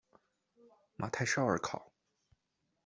[0.95, 1.91] 马泰绍尔考。